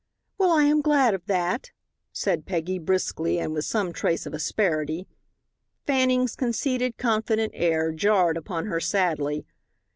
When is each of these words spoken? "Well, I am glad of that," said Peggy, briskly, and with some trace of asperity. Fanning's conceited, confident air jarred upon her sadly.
"Well, 0.39 0.49
I 0.51 0.63
am 0.63 0.81
glad 0.81 1.13
of 1.13 1.27
that," 1.27 1.69
said 2.11 2.47
Peggy, 2.47 2.79
briskly, 2.79 3.37
and 3.39 3.53
with 3.53 3.65
some 3.65 3.93
trace 3.93 4.25
of 4.25 4.33
asperity. 4.33 5.07
Fanning's 5.85 6.35
conceited, 6.35 6.97
confident 6.97 7.51
air 7.53 7.91
jarred 7.91 8.35
upon 8.35 8.65
her 8.65 8.79
sadly. 8.79 9.45